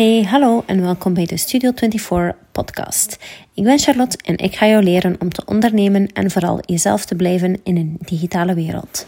[0.00, 3.18] Hey, hallo en welkom bij de Studio 24 podcast.
[3.54, 7.14] Ik ben Charlotte en ik ga jou leren om te ondernemen en vooral jezelf te
[7.14, 9.06] blijven in een digitale wereld.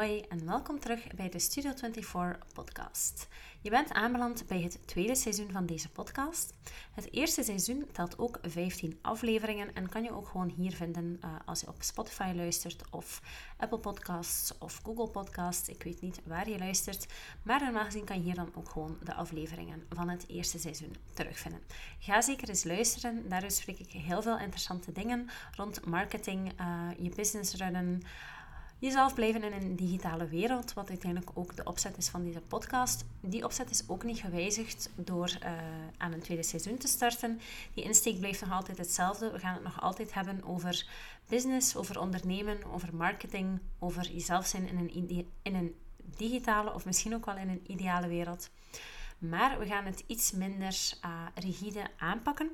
[0.00, 3.28] Hoi en welkom terug bij de Studio 24 podcast.
[3.60, 6.54] Je bent aanbeland bij het tweede seizoen van deze podcast.
[6.94, 11.30] Het eerste seizoen telt ook 15 afleveringen en kan je ook gewoon hier vinden uh,
[11.44, 13.22] als je op Spotify luistert of
[13.56, 15.68] Apple Podcasts of Google Podcasts.
[15.68, 17.06] Ik weet niet waar je luistert,
[17.42, 20.96] maar normaal gezien kan je hier dan ook gewoon de afleveringen van het eerste seizoen
[21.14, 21.60] terugvinden.
[21.98, 27.10] Ga zeker eens luisteren, daar spreek ik heel veel interessante dingen rond marketing, uh, je
[27.10, 28.02] business runnen
[28.80, 33.04] jezelf blijven in een digitale wereld, wat uiteindelijk ook de opzet is van deze podcast.
[33.20, 35.52] Die opzet is ook niet gewijzigd door uh,
[35.96, 37.40] aan een tweede seizoen te starten.
[37.74, 39.30] Die insteek blijft nog altijd hetzelfde.
[39.30, 40.86] We gaan het nog altijd hebben over
[41.28, 45.74] business, over ondernemen, over marketing, over jezelf zijn in een, in een
[46.16, 48.50] digitale of misschien ook wel in een ideale wereld.
[49.18, 52.50] Maar we gaan het iets minder uh, rigide aanpakken.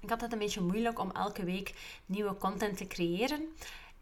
[0.00, 1.74] Ik had het een beetje moeilijk om elke week
[2.06, 3.48] nieuwe content te creëren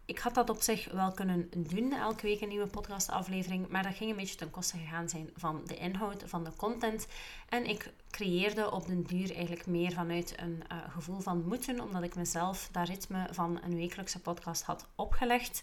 [0.05, 3.95] ik had dat op zich wel kunnen doen, elke week een nieuwe podcastaflevering, maar dat
[3.95, 7.07] ging een beetje ten koste gegaan zijn van de inhoud, van de content.
[7.49, 12.03] En ik creëerde op den duur eigenlijk meer vanuit een uh, gevoel van moeten, omdat
[12.03, 15.63] ik mezelf dat ritme van een wekelijkse podcast had opgelegd.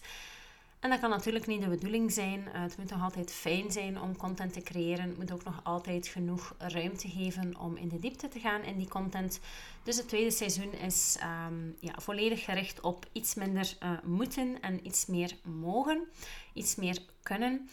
[0.80, 2.48] En dat kan natuurlijk niet de bedoeling zijn.
[2.52, 5.08] Eh, het moet nog altijd fijn zijn om content te creëren.
[5.08, 8.78] Het moet ook nog altijd genoeg ruimte geven om in de diepte te gaan in
[8.78, 9.40] die content.
[9.82, 14.86] Dus het tweede seizoen is ehm, ja, volledig gericht op iets minder uh, moeten en
[14.86, 16.08] iets meer mogen,
[16.54, 17.68] iets meer kunnen.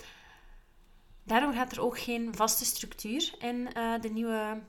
[1.24, 4.62] Daarom gaat er ook geen vaste structuur in uh, de nieuwe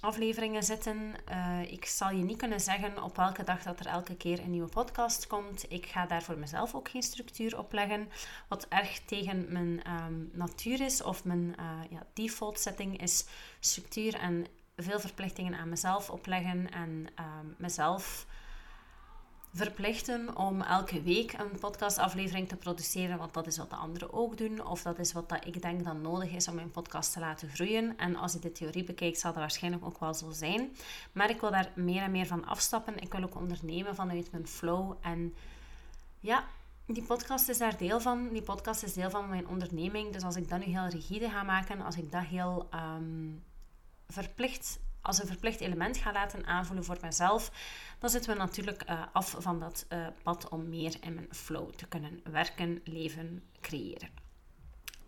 [0.00, 1.14] afleveringen zitten.
[1.30, 4.50] Uh, ik zal je niet kunnen zeggen op welke dag dat er elke keer een
[4.50, 5.64] nieuwe podcast komt.
[5.68, 8.08] Ik ga daar voor mezelf ook geen structuur op leggen.
[8.48, 13.26] Wat erg tegen mijn um, natuur is, of mijn uh, ja, default setting is
[13.60, 14.46] structuur en
[14.76, 18.26] veel verplichtingen aan mezelf opleggen en um, mezelf
[19.52, 24.36] verplichten om elke week een podcastaflevering te produceren, want dat is wat de anderen ook
[24.36, 27.20] doen, of dat is wat dat ik denk dat nodig is om mijn podcast te
[27.20, 27.96] laten groeien.
[27.96, 30.76] En als je de theorie bekijkt, zal dat waarschijnlijk ook wel zo zijn.
[31.12, 32.98] Maar ik wil daar meer en meer van afstappen.
[32.98, 34.92] Ik wil ook ondernemen vanuit mijn flow.
[35.00, 35.34] En
[36.20, 36.44] ja,
[36.86, 38.28] die podcast is daar deel van.
[38.28, 40.12] Die podcast is deel van mijn onderneming.
[40.12, 43.42] Dus als ik dat nu heel rigide ga maken, als ik dat heel um,
[44.08, 47.52] verplicht als een verplicht element ga laten aanvoelen voor mezelf,
[47.98, 51.70] dan zitten we natuurlijk uh, af van dat uh, pad om meer in mijn flow
[51.70, 54.26] te kunnen werken, leven, creëren.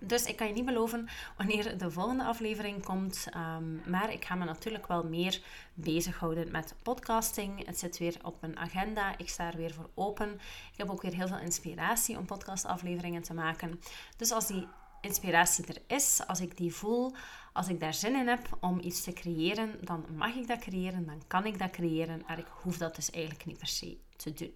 [0.02, 3.26] Dus ik kan je niet beloven wanneer de volgende aflevering komt.
[3.36, 5.42] Um, maar ik ga me natuurlijk wel meer
[5.74, 7.66] bezighouden met podcasting.
[7.66, 9.18] Het zit weer op mijn agenda.
[9.18, 10.32] Ik sta er weer voor open.
[10.72, 13.80] Ik heb ook weer heel veel inspiratie om podcastafleveringen te maken.
[14.16, 14.68] Dus als die
[15.00, 17.14] inspiratie er is, als ik die voel,
[17.52, 21.06] als ik daar zin in heb om iets te creëren, dan mag ik dat creëren,
[21.06, 24.32] dan kan ik dat creëren, maar ik hoef dat dus eigenlijk niet per se te
[24.32, 24.54] doen.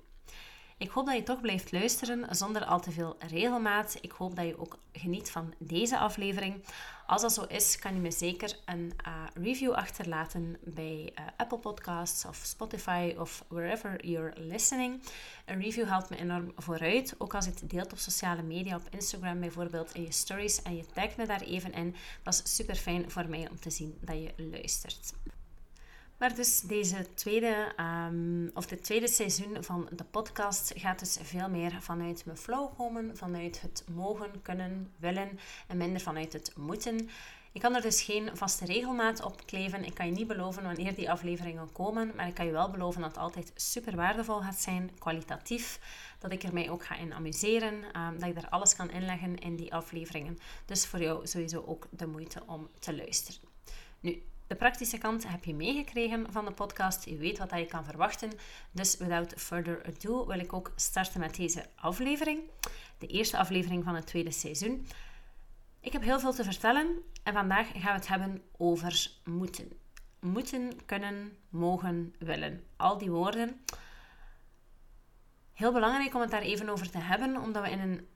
[0.79, 3.99] Ik hoop dat je toch blijft luisteren zonder al te veel regelmaat.
[4.01, 6.65] Ik hoop dat je ook geniet van deze aflevering.
[7.07, 11.59] Als dat zo is, kan je me zeker een uh, review achterlaten bij uh, Apple
[11.59, 15.03] Podcasts of Spotify of wherever you're listening.
[15.45, 17.15] Een review helpt me enorm vooruit.
[17.19, 20.77] Ook als je het deelt op sociale media, op Instagram bijvoorbeeld, in je stories en
[20.77, 21.95] je tagt me daar even in.
[22.23, 25.13] Dat is super fijn voor mij om te zien dat je luistert.
[26.19, 31.49] Maar dus deze tweede, um, of het tweede seizoen van de podcast gaat dus veel
[31.49, 37.09] meer vanuit mijn flow komen, vanuit het mogen, kunnen, willen en minder vanuit het moeten.
[37.53, 39.85] Ik kan er dus geen vaste regelmaat op kleven.
[39.85, 43.01] Ik kan je niet beloven wanneer die afleveringen komen, maar ik kan je wel beloven
[43.01, 45.81] dat het altijd super waardevol gaat zijn, kwalitatief.
[46.19, 49.39] Dat ik er mij ook ga in amuseren, um, dat ik daar alles kan inleggen
[49.39, 50.39] in die afleveringen.
[50.67, 53.41] Dus voor jou sowieso ook de moeite om te luisteren.
[54.01, 57.05] Nu, de praktische kant heb je meegekregen van de podcast.
[57.05, 58.31] Je weet wat je kan verwachten.
[58.71, 62.41] Dus without further ado wil ik ook starten met deze aflevering.
[62.99, 64.87] De eerste aflevering van het tweede seizoen.
[65.81, 69.73] Ik heb heel veel te vertellen en vandaag gaan we het hebben over moeten.
[70.21, 72.65] Moeten, kunnen, mogen, willen.
[72.77, 73.61] Al die woorden.
[75.53, 78.07] Heel belangrijk om het daar even over te hebben, omdat we in een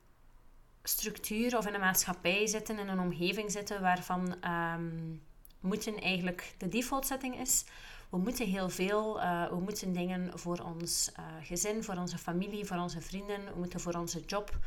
[0.83, 5.21] structuur of in een maatschappij zitten, in een omgeving zitten waarvan um,
[5.59, 7.65] moeten eigenlijk de default setting is.
[8.09, 9.19] We moeten heel veel.
[9.19, 13.45] Uh, we moeten dingen voor ons uh, gezin, voor onze familie, voor onze vrienden.
[13.45, 14.57] We moeten voor onze job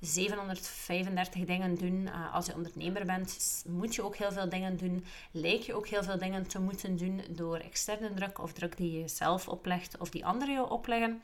[0.00, 2.00] 735 dingen doen.
[2.06, 5.04] Uh, als je ondernemer bent, moet je ook heel veel dingen doen.
[5.30, 8.98] Lijkt je ook heel veel dingen te moeten doen door externe druk of druk die
[9.00, 11.22] je zelf oplegt of die anderen jou opleggen.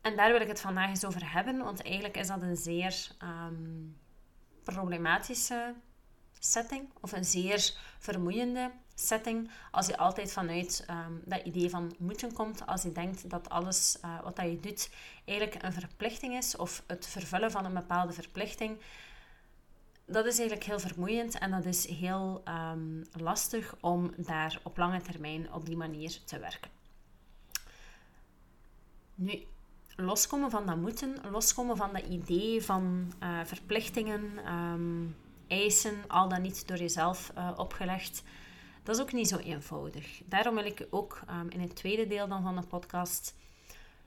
[0.00, 3.08] En daar wil ik het vandaag eens over hebben, want eigenlijk is dat een zeer
[3.22, 3.96] um,
[4.64, 5.74] problematische
[6.40, 9.50] setting of een zeer vermoeiende setting.
[9.70, 13.98] Als je altijd vanuit ehm, dat idee van moeten komt, als je denkt dat alles
[14.04, 14.90] uh, wat dat je doet
[15.24, 18.78] eigenlijk een verplichting is of het vervullen van een bepaalde verplichting,
[20.04, 25.00] dat is eigenlijk heel vermoeiend en dat is heel um, lastig om daar op lange
[25.00, 26.70] termijn op die manier te werken.
[29.14, 29.42] Nu,
[29.96, 35.16] loskomen van dat moeten, loskomen van dat idee van uh, verplichtingen, um,
[35.50, 38.22] eisen, al dan niet door jezelf uh, opgelegd,
[38.82, 40.22] dat is ook niet zo eenvoudig.
[40.24, 43.34] Daarom wil ik ook um, in het tweede deel dan van de podcast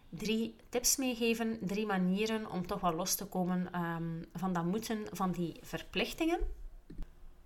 [0.10, 5.06] drie tips meegeven, drie manieren om toch wel los te komen um, van dat moeten,
[5.12, 6.40] van die verplichtingen.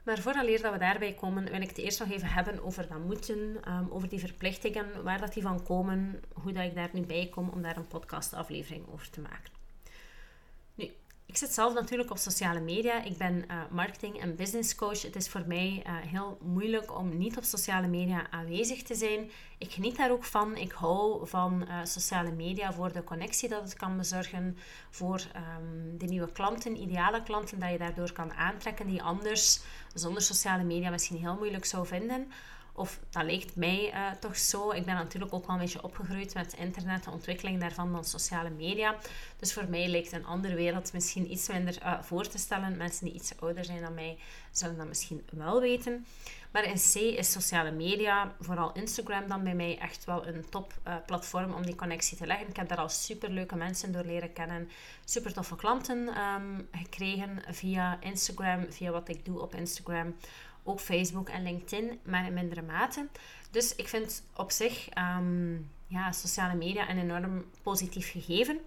[0.04, 3.00] Maar vooraleer dat we daarbij komen, wil ik het eerst nog even hebben over dat
[3.00, 7.02] moeten, um, over die verplichtingen, waar dat die van komen, hoe dat ik daar nu
[7.02, 9.57] bij kom om daar een podcastaflevering over te maken.
[11.38, 13.04] Ik zit zelf natuurlijk op sociale media.
[13.04, 15.02] Ik ben uh, marketing- en business coach.
[15.02, 19.32] Het is voor mij uh, heel moeilijk om niet op sociale media aanwezig te zijn.
[19.58, 20.56] Ik geniet daar ook van.
[20.56, 24.58] Ik hou van uh, sociale media voor de connectie dat het kan bezorgen.
[24.90, 29.60] Voor um, de nieuwe klanten, ideale klanten, dat je daardoor kan aantrekken die anders
[29.94, 32.32] zonder sociale media misschien heel moeilijk zou vinden.
[32.78, 34.72] Of dat lijkt mij uh, toch zo.
[34.72, 38.50] Ik ben natuurlijk ook wel een beetje opgegroeid met internet, de ontwikkeling daarvan dan sociale
[38.50, 38.96] media.
[39.40, 42.78] Dus voor mij lijkt een andere wereld misschien iets minder uh, voor te stellen.
[42.78, 44.18] Mensen die iets ouder zijn dan mij
[44.52, 46.06] zullen dat misschien wel weten.
[46.52, 50.74] Maar in C is sociale media, vooral Instagram dan bij mij echt wel een top
[50.88, 52.48] uh, platform om die connectie te leggen.
[52.48, 54.70] Ik heb daar al super leuke mensen door leren kennen.
[55.06, 60.16] Super toffe klanten um, gekregen via Instagram, via wat ik doe op Instagram
[60.68, 63.08] ook Facebook en LinkedIn, maar in mindere mate.
[63.52, 64.88] Dus ik vind op zich
[65.18, 68.60] um, ja, sociale media een enorm positief gegeven.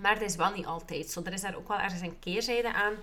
[0.00, 1.22] Maar dat is wel niet altijd zo.
[1.22, 2.94] Er is daar ook wel ergens een keerzijde aan.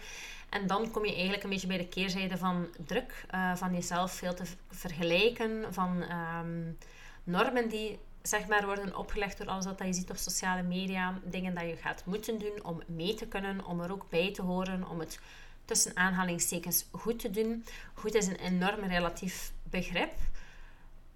[0.49, 4.11] En dan kom je eigenlijk een beetje bij de keerzijde van druk, uh, van jezelf
[4.11, 6.77] veel te vergelijken, van um,
[7.23, 11.19] normen die zeg maar, worden opgelegd door alles wat je ziet op sociale media.
[11.23, 14.41] Dingen dat je gaat moeten doen om mee te kunnen, om er ook bij te
[14.41, 15.19] horen, om het
[15.65, 17.65] tussen aanhalingstekens goed te doen.
[17.93, 20.13] Goed is een enorm relatief begrip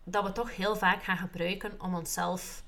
[0.04, 2.64] dat we toch heel vaak gaan gebruiken om onszelf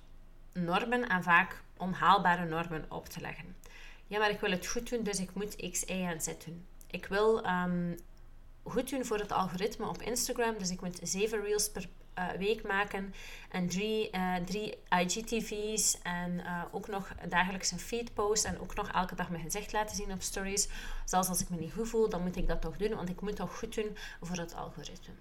[0.53, 3.55] normen en vaak onhaalbare normen op te leggen.
[4.07, 6.65] Ja, maar ik wil het goed doen, dus ik moet X, Y en Z doen.
[6.87, 7.95] Ik wil um,
[8.63, 12.63] goed doen voor het algoritme op Instagram, dus ik moet zeven reels per uh, week
[12.63, 13.13] maken.
[13.49, 15.97] En drie, uh, drie IGTV's.
[16.03, 18.45] En uh, ook nog dagelijks een feed post.
[18.45, 20.67] En ook nog elke dag mijn gezicht laten zien op stories.
[21.05, 22.95] Zelfs als ik me niet goed voel, dan moet ik dat toch doen.
[22.95, 25.13] Want ik moet toch goed doen voor het algoritme.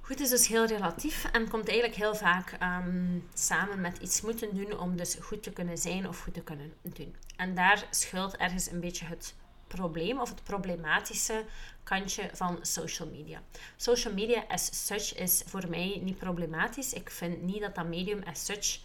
[0.00, 4.54] Goed is dus heel relatief en komt eigenlijk heel vaak um, samen met iets moeten
[4.54, 7.16] doen om dus goed te kunnen zijn of goed te kunnen doen.
[7.36, 9.34] En daar schuilt ergens een beetje het
[9.66, 11.44] probleem of het problematische
[11.82, 13.42] kantje van social media.
[13.76, 16.92] Social media as such is voor mij niet problematisch.
[16.92, 18.80] Ik vind niet dat dat medium as such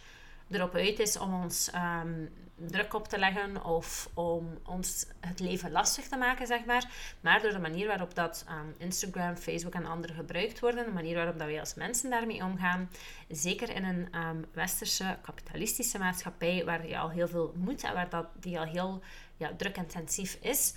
[0.50, 5.70] erop uit is om ons um, druk op te leggen of om ons het leven
[5.70, 6.90] lastig te maken, zeg maar.
[7.20, 11.14] Maar door de manier waarop dat um, Instagram, Facebook en andere gebruikt worden, de manier
[11.14, 12.90] waarop dat wij als mensen daarmee omgaan,
[13.28, 18.08] zeker in een um, westerse kapitalistische maatschappij waar je al heel veel moet en waar
[18.08, 19.02] dat, die al heel
[19.36, 20.74] ja, druk-intensief is,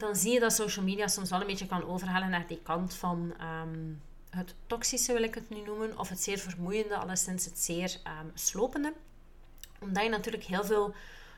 [0.00, 2.94] dan zie je dat social media soms wel een beetje kan overhalen naar die kant
[2.94, 7.58] van um, het toxische, wil ik het nu noemen, of het zeer vermoeiende, alleszins het
[7.58, 8.92] zeer um, slopende.
[9.80, 10.94] Omdat je natuurlijk heel veel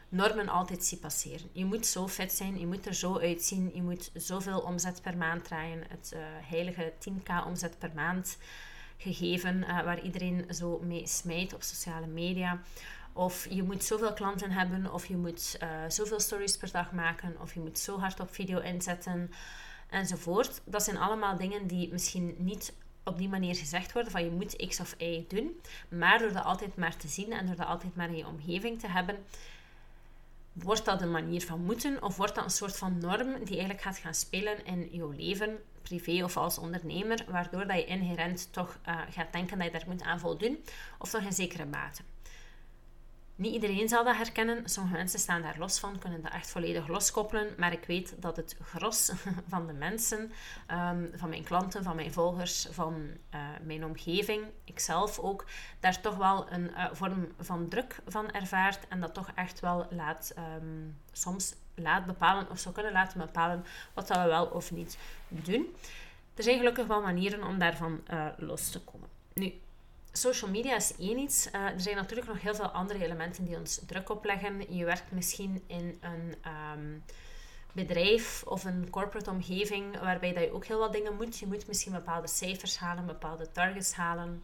[0.09, 1.49] normen altijd ziet passeren.
[1.53, 5.17] Je moet zo fit zijn, je moet er zo uitzien, je moet zoveel omzet per
[5.17, 5.85] maand draaien.
[5.89, 8.37] Het uh, heilige 10k omzet per maand
[8.97, 12.61] gegeven, uh, waar iedereen zo mee smijt op sociale media.
[13.13, 17.37] Of je moet zoveel klanten hebben, of je moet uh, zoveel stories per dag maken,
[17.41, 19.31] of je moet zo hard op video inzetten,
[19.91, 20.61] enzovoort.
[20.65, 22.73] Dat zijn allemaal dingen die misschien niet
[23.05, 25.61] op die manier gezegd worden van je moet X of Y doen.
[25.89, 28.81] Maar door dat altijd maar te zien en door dat altijd maar in je omgeving
[28.81, 29.17] te hebben,
[30.53, 33.81] wordt dat een manier van moeten of wordt dat een soort van norm die eigenlijk
[33.81, 38.79] gaat gaan spelen in jouw leven, privé of als ondernemer, waardoor dat je inherent toch
[38.89, 40.65] uh, gaat denken dat je daar moet aan voldoen
[40.99, 42.03] of toch in zekere mate.
[43.43, 44.69] Niet iedereen zal dat herkennen.
[44.69, 47.55] Sommige mensen staan daar los van, kunnen dat echt volledig loskoppelen.
[47.59, 49.13] Maar ik weet dat het gros
[49.53, 50.33] van de mensen,
[50.71, 52.95] um, van mijn klanten, van mijn volgers, van
[53.35, 55.45] uh, mijn omgeving, ikzelf ook,
[55.81, 58.89] daar toch wel een uh, vorm van druk van ervaart.
[58.89, 63.65] En dat toch echt wel laat, um, soms laat bepalen, of zou kunnen laten bepalen,
[63.95, 65.75] wat we wel of niet doen.
[66.35, 69.09] Er zijn gelukkig wel manieren om daarvan uh, los te komen.
[69.35, 69.53] Nu,
[70.13, 71.47] social media is één iets.
[71.47, 74.77] Uh, er zijn natuurlijk nog heel veel andere elementen die ons druk opleggen.
[74.77, 76.35] Je werkt misschien in een
[76.75, 77.03] um,
[77.73, 81.39] bedrijf of een corporate omgeving waarbij dat je ook heel wat dingen moet.
[81.39, 84.43] Je moet misschien bepaalde cijfers halen, bepaalde targets halen,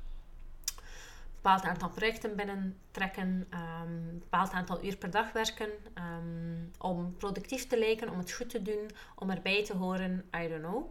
[1.35, 7.67] bepaald aantal projecten binnentrekken, um, een bepaald aantal uur per dag werken ehm, om productief
[7.67, 10.85] te lijken, om het goed te doen, om erbij te horen, I don't know.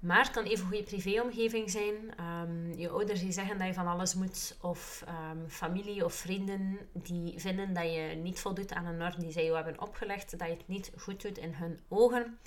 [0.00, 1.94] Maar het kan even een goede privéomgeving zijn.
[2.20, 4.56] Um, je ouders die zeggen dat je van alles moet.
[4.60, 9.32] Of um, familie of vrienden die vinden dat je niet voldoet aan een norm die
[9.32, 10.38] zij jou hebben opgelegd.
[10.38, 12.38] Dat je het niet goed doet in hun ogen.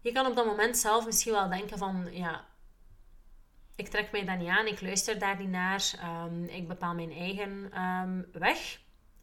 [0.00, 2.08] Je kan op dat moment zelf misschien wel denken van...
[2.10, 2.44] Ja,
[3.76, 4.66] ik trek mij daar niet aan.
[4.66, 5.92] Ik luister daar niet naar.
[6.26, 7.70] Um, ik bepaal mijn eigen
[8.32, 8.80] weg.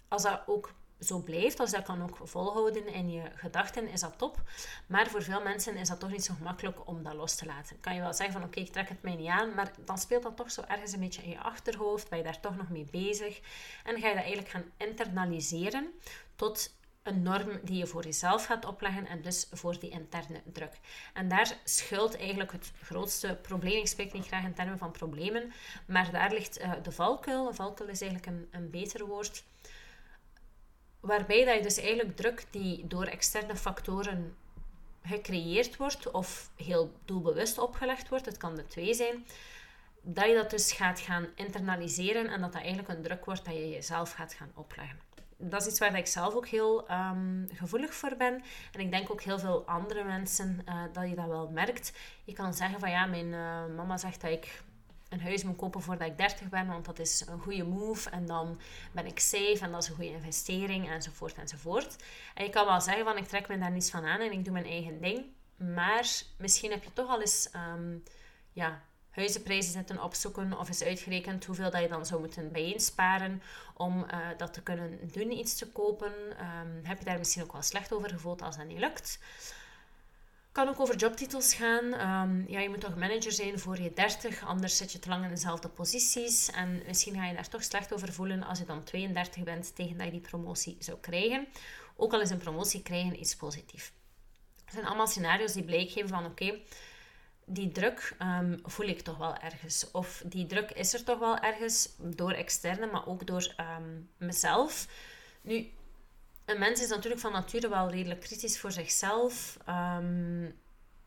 [0.07, 4.17] Als dat ook zo blijft, als dat kan ook volhouden in je gedachten, is dat
[4.17, 4.41] top.
[4.87, 7.79] Maar voor veel mensen is dat toch niet zo gemakkelijk om dat los te laten.
[7.79, 10.23] Kan je wel zeggen van oké, ik trek het mij niet aan, maar dan speelt
[10.23, 12.87] dat toch zo ergens een beetje in je achterhoofd, ben je daar toch nog mee
[12.91, 13.39] bezig.
[13.83, 15.93] En ga je dat eigenlijk gaan internaliseren
[16.35, 20.79] tot een norm die je voor jezelf gaat opleggen en dus voor die interne druk.
[21.13, 23.77] En daar schuilt eigenlijk het grootste probleem.
[23.77, 25.51] Ik spreek niet graag in termen van problemen,
[25.85, 27.53] maar daar ligt uh, de valkuil.
[27.53, 29.43] Valkuil is eigenlijk een, een beter woord
[30.99, 34.35] Waarbij dat je dus eigenlijk druk die door externe factoren
[35.03, 39.25] gecreëerd wordt of heel doelbewust opgelegd wordt, het kan de twee zijn,
[40.01, 43.53] dat je dat dus gaat gaan internaliseren en dat dat eigenlijk een druk wordt dat
[43.53, 44.99] je jezelf gaat gaan opleggen.
[45.37, 48.43] Dat is iets waar ik zelf ook heel ehm, gevoelig voor ben.
[48.71, 51.93] En ik denk ook heel veel andere mensen uh, dat je dat wel merkt.
[52.23, 54.61] Je kan zeggen van ja, mijn uh, mama zegt dat ik
[55.09, 58.25] een huis moet kopen voordat ik 30 ben, want dat is een goede move en
[58.25, 58.59] dan
[58.91, 61.95] ben ik safe en dat is een goede investering enzovoort enzovoort.
[62.33, 64.43] En je kan wel zeggen van ik trek me daar niets van aan en ik
[64.43, 65.25] doe mijn eigen ding,
[65.55, 68.03] maar misschien heb je toch al eens um,
[68.53, 73.41] ja, huizenprijzen zitten opzoeken of is uitgerekend hoeveel dat je dan zou moeten bijeensparen
[73.73, 76.13] om uh, dat te kunnen doen, iets te kopen.
[76.13, 79.19] Um, heb je daar misschien ook wel slecht over gevoeld als dat niet lukt
[80.51, 81.85] kan ook over jobtitels gaan.
[81.85, 85.23] Um, ja, je moet toch manager zijn voor je 30, anders zit je te lang
[85.23, 86.49] in dezelfde posities.
[86.51, 89.97] En misschien ga je daar toch slecht over voelen als je dan 32 bent tegen
[89.97, 91.47] dat je die promotie zou krijgen.
[91.95, 93.91] Ook al is een promotie krijgen iets positiefs.
[94.65, 96.59] Het zijn allemaal scenario's die blijk geven van oké,
[97.45, 99.91] die druk um, voel ik toch wel ergens.
[99.91, 104.87] Of die druk is er toch wel ergens door externe, maar ook door um, mezelf.
[105.41, 105.71] Nu,
[106.49, 109.57] een mens is natuurlijk van nature wel redelijk kritisch voor zichzelf.
[109.69, 110.59] Um,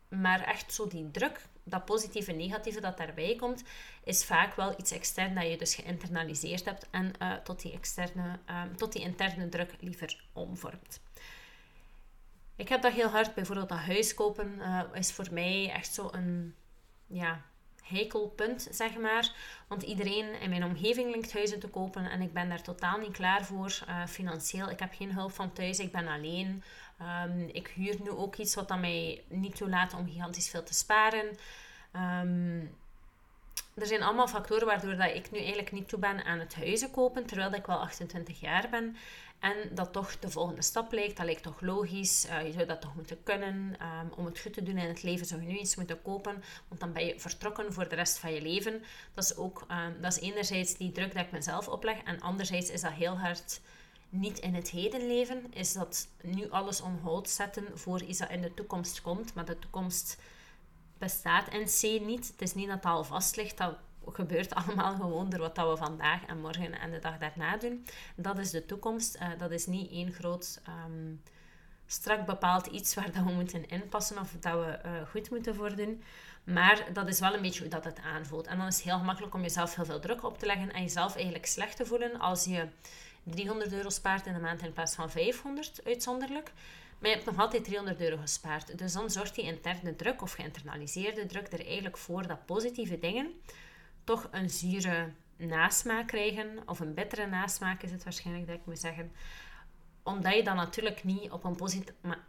[0.09, 3.63] maar echt zo die druk, dat positieve en negatieve dat daarbij komt,
[4.03, 8.39] is vaak wel iets extern dat je dus geïnternaliseerd hebt en uh, tot, die externe,
[8.49, 11.01] um, tot die interne druk liever omvormt.
[12.55, 16.09] Ik heb dat heel hard, bijvoorbeeld dat huis kopen uh, is voor mij echt zo
[16.11, 16.55] een,
[17.07, 17.41] ja,
[17.83, 19.31] heikelpunt, zeg maar.
[19.67, 23.11] Want iedereen in mijn omgeving linkt huizen te kopen en ik ben daar totaal niet
[23.11, 24.69] klaar voor uh, financieel.
[24.69, 26.63] Ik heb geen hulp van thuis, ik ben alleen.
[27.25, 31.37] Um, ik huur nu ook iets wat mij niet toelaat om gigantisch veel te sparen.
[31.95, 32.77] Um,
[33.75, 36.91] er zijn allemaal factoren waardoor dat ik nu eigenlijk niet toe ben aan het huizen
[36.91, 38.95] kopen, terwijl ik wel 28 jaar ben.
[39.43, 41.17] En dat toch de volgende stap lijkt.
[41.17, 42.25] Dat lijkt toch logisch.
[42.29, 43.55] Uh, je zou dat toch moeten kunnen.
[43.55, 46.43] Um, om het goed te doen in het leven zou je nu iets moeten kopen.
[46.67, 48.83] Want dan ben je vertrokken voor de rest van je leven.
[49.13, 52.03] Dat is ook, um, dat is enerzijds die druk dat ik mezelf opleg.
[52.03, 53.61] En anderzijds is dat heel hard
[54.09, 55.53] niet in het heden leven.
[55.53, 59.33] Is dat nu alles on hold zetten voor iets dat in de toekomst komt.
[59.33, 60.17] Maar de toekomst
[61.03, 62.27] bestaat in C niet.
[62.27, 63.57] Het is niet dat het al vast ligt.
[63.57, 67.57] Dat gebeurt allemaal gewoon door wat dat we vandaag en morgen en de dag daarna
[67.57, 67.85] doen.
[68.15, 69.15] Dat is de toekomst.
[69.15, 71.21] Uh, dat is niet één groot um,
[71.85, 75.75] strak bepaald iets waar dat we moeten inpassen of dat we uh, goed moeten voor
[75.75, 76.03] doen.
[76.43, 78.47] Maar dat is wel een beetje hoe dat het aanvoelt.
[78.47, 80.81] En dan is het heel gemakkelijk om jezelf heel veel druk op te leggen en
[80.81, 82.67] jezelf eigenlijk slecht te voelen als je
[83.23, 86.51] 300 euro spaart in de maand in plaats van 500 uitzonderlijk.
[87.03, 88.77] Maar je hebt nog altijd 300 euro gespaard.
[88.77, 93.31] Dus dan zorgt die interne druk of geïnternaliseerde druk er eigenlijk voor dat positieve dingen
[94.03, 96.57] toch een zure nasmaak krijgen.
[96.65, 99.11] Of een bittere nasmaak is het waarschijnlijk dat ik moet zeggen.
[100.03, 101.57] Omdat je dan natuurlijk niet op een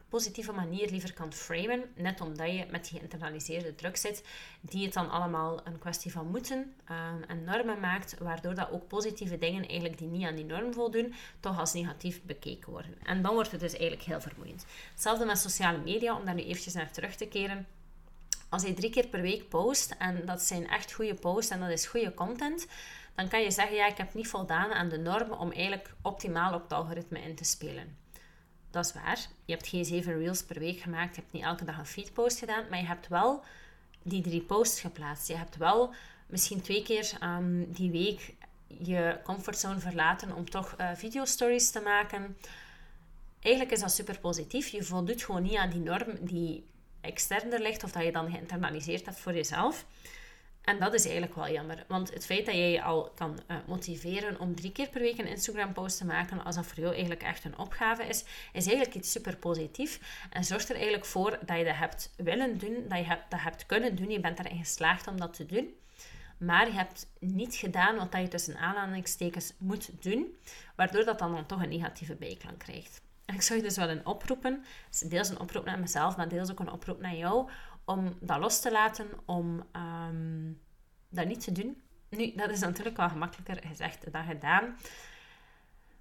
[0.09, 1.83] positieve manier liever kan framen.
[1.95, 4.25] Net omdat je met die geïnternaliseerde druk zit.
[4.61, 8.19] Die het dan allemaal een kwestie van moeten um, en normen maakt.
[8.19, 11.14] Waardoor dat ook positieve dingen eigenlijk die niet aan die norm voldoen.
[11.40, 12.99] Toch als negatief bekeken worden.
[13.02, 14.66] En dan wordt het dus eigenlijk heel vermoeiend.
[14.93, 16.16] Hetzelfde met sociale media.
[16.16, 17.66] Om daar nu eventjes naar terug te keren
[18.54, 21.71] als je drie keer per week post en dat zijn echt goede posts en dat
[21.71, 22.66] is goede content,
[23.14, 26.54] dan kan je zeggen, ja, ik heb niet voldaan aan de normen om eigenlijk optimaal
[26.54, 27.97] op het algoritme in te spelen.
[28.71, 29.18] Dat is waar.
[29.44, 32.38] Je hebt geen zeven reels per week gemaakt, je hebt niet elke dag een feedpost
[32.38, 33.44] gedaan, maar je hebt wel
[34.02, 35.28] die drie posts geplaatst.
[35.28, 35.94] Je hebt wel
[36.26, 38.35] misschien twee keer um, die week
[38.66, 42.37] je comfortzone verlaten om toch uh, video stories te maken
[43.44, 44.68] eigenlijk is dat super positief.
[44.68, 46.66] Je voldoet gewoon niet aan die norm die
[47.00, 49.87] externer ligt of dat je dan geïnternaliseerd hebt voor jezelf.
[50.64, 51.85] En dat is eigenlijk wel jammer.
[51.88, 55.18] Want het feit dat jij je al kan uh, motiveren om drie keer per week
[55.18, 58.94] een Instagram-post te maken, als dat voor jou eigenlijk echt een opgave is, is eigenlijk
[58.94, 60.00] iets super positief.
[60.30, 63.40] En zorgt er eigenlijk voor dat je dat hebt willen doen, dat je hebt, dat
[63.40, 64.11] hebt kunnen doen.
[64.11, 65.75] Je bent erin geslaagd om dat te doen.
[66.38, 70.37] Maar je hebt niet gedaan wat je tussen aanhalingstekens moet doen,
[70.76, 73.02] waardoor dat dan, dan toch een negatieve bijklank krijgt.
[73.25, 74.64] En ik zou je dus wel een oproepen,
[75.09, 77.50] deels een oproep naar mezelf, maar deels ook een oproep naar jou,
[77.85, 80.53] om dat los te laten, om ehm,
[81.09, 81.83] dat niet te doen.
[82.09, 84.76] Nu, dat is natuurlijk wel gemakkelijker gezegd dan gedaan.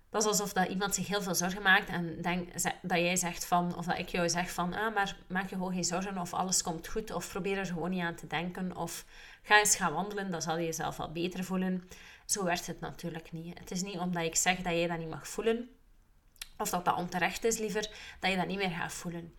[0.10, 3.46] Dat is alsof dat iemand zich heel veel zorgen maakt en denk, dat jij zegt
[3.46, 6.34] van, of dat ik jou zeg van, ah, maar maak je gewoon geen zorgen of
[6.34, 9.06] alles komt goed, of probeer er gewoon niet aan te denken, of
[9.42, 11.90] ga eens gaan wandelen, dan zal je jezelf wel beter voelen.
[12.26, 13.60] Zo werkt het natuurlijk niet.
[13.60, 15.70] Het is niet omdat ik zeg dat jij dat niet mag voelen,
[16.58, 19.36] of dat dat onterecht is liever, dat je dat niet meer gaat voelen.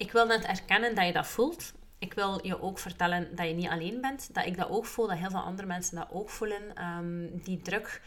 [0.00, 1.72] Ik wil net erkennen dat je dat voelt.
[1.98, 4.34] Ik wil je ook vertellen dat je niet alleen bent.
[4.34, 6.76] Dat ik dat ook voel, dat heel veel andere mensen dat ook voelen.
[6.76, 8.02] Ehm, die druk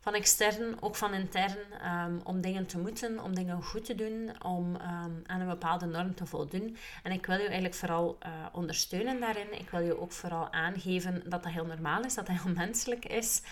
[0.00, 4.42] van extern, ook van intern, ehm, om dingen te moeten, om dingen goed te doen,
[4.42, 6.76] om ehm, aan een bepaalde norm te voldoen.
[7.02, 9.58] En ik wil je eigenlijk vooral uh, ondersteunen daarin.
[9.60, 13.04] Ik wil je ook vooral aangeven dat dat heel normaal is, dat dat heel menselijk
[13.04, 13.42] is,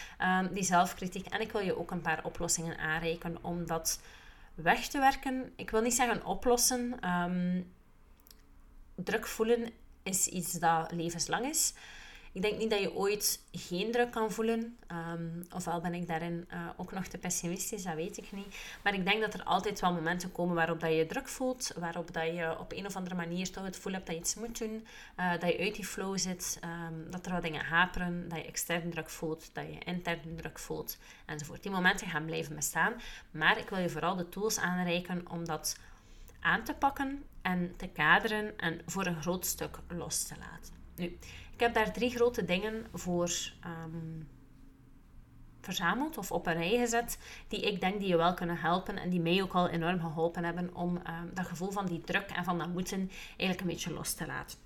[0.53, 1.27] die zelfkritiek.
[1.27, 4.01] En ik wil je ook een paar oplossingen aanreiken om dat
[4.63, 5.53] weg te werken.
[5.57, 7.11] Ik wil niet zeggen oplossen.
[7.11, 7.73] Um,
[8.95, 9.71] druk voelen
[10.03, 11.75] is iets dat levenslang is.
[12.33, 14.79] Ik denk niet dat je ooit geen druk kan voelen.
[15.13, 18.57] Um, ofwel ben ik daarin uh, ook nog te pessimistisch, dat weet ik niet.
[18.83, 21.73] Maar ik denk dat er altijd wel momenten komen waarop dat je druk voelt.
[21.77, 24.35] Waarop dat je op een of andere manier toch het gevoel hebt dat je iets
[24.35, 24.87] moet doen.
[25.17, 26.61] Uh, dat je uit die flow zit.
[26.65, 28.29] Um, dat er wat dingen haperen.
[28.29, 29.51] Dat je extern druk voelt.
[29.53, 30.99] Dat je intern druk voelt.
[31.27, 31.63] Enzovoort.
[31.63, 32.93] Die momenten gaan blijven bestaan.
[33.31, 35.77] Maar ik wil je vooral de tools aanreiken om dat
[36.41, 40.75] aan te pakken en te kaderen en voor een groot stuk los te laten.
[40.97, 41.19] Nu,
[41.59, 44.23] ik heb daar drie grote dingen voor ehm,
[45.61, 47.19] verzameld of op een rij gezet,
[47.49, 50.45] die ik denk die je wel kunnen helpen en die mij ook al enorm geholpen
[50.45, 53.93] hebben om ehm, dat gevoel van die druk en van dat moeten eigenlijk een beetje
[53.93, 54.59] los te laten.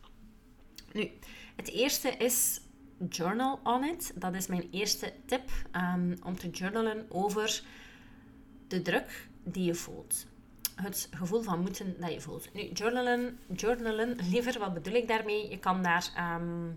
[0.93, 1.11] Nu,
[1.57, 2.61] het eerste is
[3.09, 4.13] journal on it.
[4.15, 7.63] Dat is mijn eerste tip um, om te journalen over
[8.69, 10.27] de druk die je voelt
[10.83, 12.55] het gevoel van moeten dat je voelt.
[12.55, 15.51] Nu, journalen, journalen liever, wat bedoel ik daarmee?
[15.51, 16.11] Je kan daar...
[16.17, 16.71] Ehm,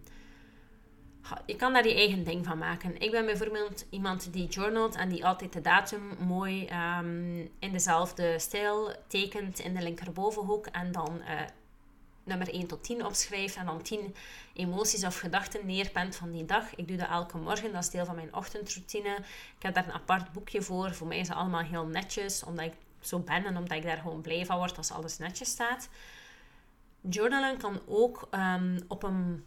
[1.45, 3.01] je kan daar eigen ding van maken.
[3.01, 8.39] Ik ben bijvoorbeeld iemand die journalt en die altijd de datum mooi ehm, in dezelfde
[8.39, 11.41] stijl tekent in de linkerbovenhoek en dan uh,
[12.23, 14.15] nummer 1 tot 10 opschrijft en dan 10
[14.53, 16.75] emoties of gedachten neerpent van die dag.
[16.75, 19.15] Ik doe dat elke morgen, dat is deel van mijn ochtendroutine.
[19.57, 20.93] Ik heb daar een apart boekje voor.
[20.93, 22.73] Voor mij is het allemaal heel netjes, omdat ik
[23.07, 25.89] zo ben en omdat ik daar gewoon blij van word als alles netjes staat.
[27.01, 29.45] Journalen kan ook ehm, op een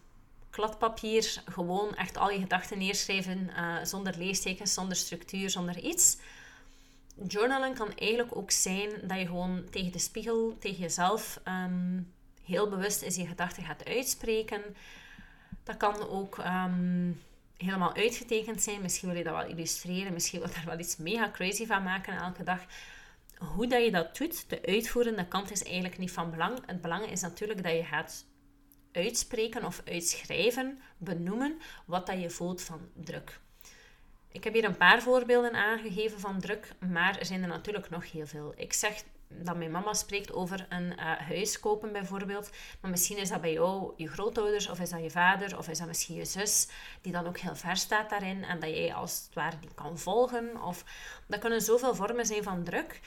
[0.50, 6.16] kladpapier gewoon echt al je gedachten neerschrijven uh, zonder leestekens, zonder structuur, zonder iets.
[7.26, 12.12] Journalen kan eigenlijk ook zijn dat je gewoon tegen de spiegel, tegen jezelf, um,
[12.44, 14.62] heel bewust is je gedachten gaat uitspreken.
[15.64, 17.22] Dat kan ook um,
[17.56, 18.82] helemaal uitgetekend zijn.
[18.82, 20.12] Misschien wil je dat wel illustreren.
[20.12, 22.60] Misschien wil je daar wel iets mega crazy van maken elke dag
[23.38, 26.58] hoe dat je dat doet, de uitvoerende kant is eigenlijk niet van belang.
[26.66, 28.26] Het belang is natuurlijk dat je gaat
[28.92, 33.40] uitspreken of uitschrijven, benoemen wat dat je voelt van druk.
[34.32, 38.12] Ik heb hier een paar voorbeelden aangegeven van druk, maar er zijn er natuurlijk nog
[38.12, 38.52] heel veel.
[38.56, 42.50] Ik zeg dat mijn mama spreekt over een uh, huis kopen bijvoorbeeld.
[42.80, 45.78] Maar misschien is dat bij jou je grootouders, of is dat je vader, of is
[45.78, 46.68] dat misschien je zus,
[47.00, 49.98] die dan ook heel ver staat daarin en dat jij als het ware die kan
[49.98, 50.62] volgen.
[50.62, 50.84] Of
[51.26, 53.00] dat kunnen zoveel vormen zijn van druk.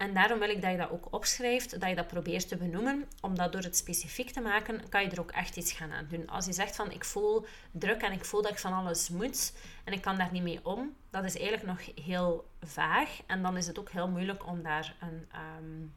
[0.00, 3.08] En daarom wil ik dat je dat ook opschrijft, dat je dat probeert te benoemen,
[3.20, 6.28] omdat door het specifiek te maken, kan je er ook echt iets gaan aan doen.
[6.28, 9.52] Als je zegt van ik voel druk en ik voel dat ik van alles moet
[9.84, 13.20] en ik kan daar niet mee om, dat is eigenlijk nog heel vaag.
[13.26, 15.28] En dan is het ook heel moeilijk om daar een...
[15.58, 15.94] Um,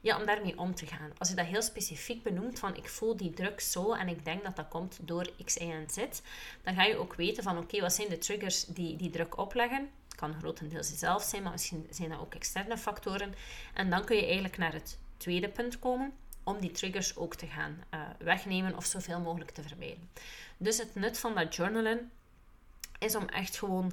[0.00, 1.12] ja, om daarmee om te gaan.
[1.18, 4.44] Als je dat heel specifiek benoemt van ik voel die druk zo en ik denk
[4.44, 5.96] dat dat komt door X, Y en Z,
[6.62, 9.90] dan ga je ook weten van oké, wat zijn de triggers die die druk opleggen
[10.14, 13.34] kan grotendeels jezelf zijn, maar misschien zijn dat ook externe factoren.
[13.74, 16.12] En dan kun je eigenlijk naar het tweede punt komen
[16.44, 20.10] om die triggers ook te gaan uh, wegnemen of zoveel mogelijk te vermijden.
[20.56, 22.10] Dus het nut van dat journalen
[22.98, 23.92] is om echt gewoon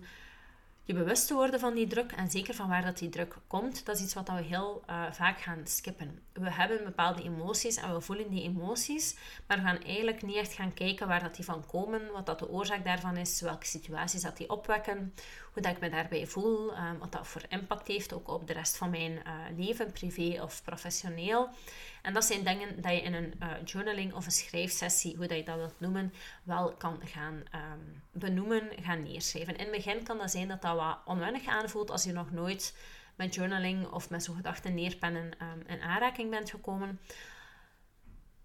[0.92, 3.86] je bewust te worden van die druk en zeker van waar dat die druk komt,
[3.86, 6.20] dat is iets wat we heel uh, vaak gaan skippen.
[6.34, 9.16] We hebben bepaalde emoties en we voelen die emoties,
[9.48, 12.40] maar we gaan eigenlijk niet echt gaan kijken waar dat die van komen, wat dat
[12.40, 15.14] de oorzaak daarvan is, welke situaties dat die opwekken,
[15.54, 18.54] hoe dat ik me daarbij voel, um, wat dat voor impact heeft ook op de
[18.54, 21.50] rest van mijn uh, leven, privé of professioneel.
[22.02, 25.38] En dat zijn dingen dat je in een uh, journaling of een schrijfsessie, hoe dat
[25.38, 29.56] je dat wilt noemen, wel kan gaan um, benoemen, gaan neerschrijven.
[29.56, 32.78] In het begin kan dat zijn dat dat wat onwennig aanvoelt als je nog nooit
[33.16, 37.00] met journaling of met zo'n gedachten neerpennen um, in aanraking bent gekomen.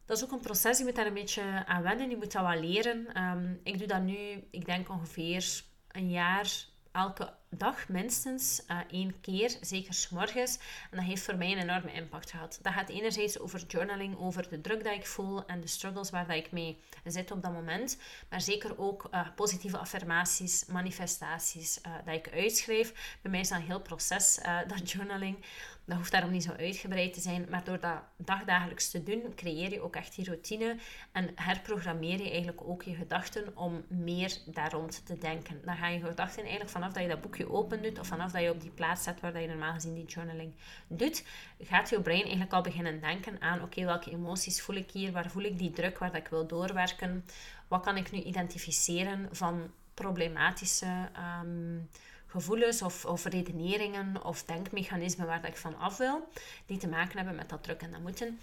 [0.05, 2.43] Dat is ook een proces, je moet daar een beetje aan wennen, je moet dat
[2.43, 3.23] wel leren.
[3.23, 6.51] Um, ik doe dat nu, ik denk ongeveer een jaar
[6.97, 10.59] elke dag minstens uh, één keer, zeker morgens.
[10.91, 12.59] En dat heeft voor mij een enorme impact gehad.
[12.63, 16.27] Dat gaat enerzijds over journaling, over de druk die ik voel en de struggles waar
[16.27, 17.99] dat ik mee zit op dat moment.
[18.29, 23.19] Maar zeker ook uh, positieve affirmaties, manifestaties uh, dat ik uitschrijf.
[23.23, 25.45] Bij mij is dat een heel proces, dat journaling.
[25.87, 29.73] Dat hoeft daarom niet zo uitgebreid te zijn, maar door dat dagdagelijks te doen, creëer
[29.73, 30.77] je ook echt die routine
[31.13, 35.61] en herprogrammeer je eigenlijk ook je gedachten om meer daar rond te denken.
[35.65, 38.43] Dan gaan je gedachten eigenlijk vanaf dat je dat boekje open doet of vanaf dat
[38.43, 40.55] je op die plaats zet waar je normaal gezien die journaling
[40.87, 41.25] doet,
[41.61, 45.31] gaat je brein eigenlijk al beginnen denken aan oké, welke emoties voel ik hier, waar
[45.31, 47.25] voel ik die druk waar dat ik wil doorwerken,
[47.69, 51.09] wat kan ik nu identificeren van problematische
[51.43, 51.89] um,
[52.27, 56.29] gevoelens of, of redeneringen of denkmechanismen waar dat ik van af wil,
[56.67, 58.41] die te maken hebben met dat druk en dat moeten.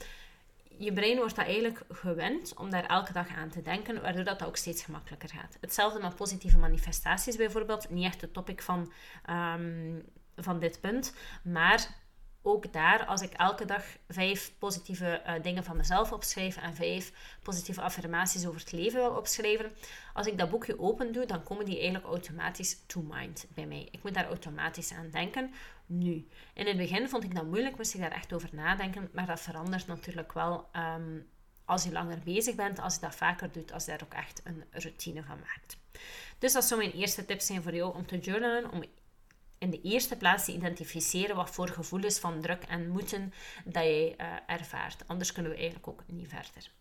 [0.78, 4.43] Je brein wordt dat eigenlijk gewend om daar elke dag aan te denken, waardoor dat
[4.43, 5.58] ook steeds gemakkelijker gaat.
[5.62, 7.89] Hetzelfde met positieve manifestaties bijvoorbeeld.
[7.89, 8.93] Niet echt het topic van,
[9.30, 10.04] um,
[10.36, 11.88] van dit punt, maar
[12.43, 17.12] ook daar, als ik elke dag vijf positieve uh, dingen van mezelf opschrijf en vijf
[17.43, 19.71] positieve affirmaties over het leven wil opschrijven,
[20.13, 23.88] als ik dat boekje open doe, dan komen die eigenlijk automatisch to mind bij mij.
[23.91, 25.51] Ik moet daar automatisch aan denken.
[25.86, 29.25] Nu, in het begin vond ik dat moeilijk, moest ik daar echt over nadenken, maar
[29.25, 31.27] dat verandert natuurlijk wel um,
[31.65, 34.41] als je langer bezig bent, als je dat vaker doet, als je daar ook echt
[34.43, 35.77] een routine van maakt.
[36.39, 38.84] Dus dat zou mijn eerste tip zijn voor jou om te journalen, om
[39.63, 43.34] in de eerste plaats te identificeren wat voor gevoelens van druk en moeten
[43.65, 45.08] dat je uh, ervaart.
[45.08, 46.71] Anders kunnen we eigenlijk ook niet verder.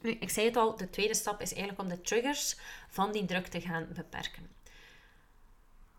[0.00, 2.56] Nu, ik zei het al, de tweede stap is eigenlijk om de triggers
[2.88, 4.50] van die druk te gaan beperken.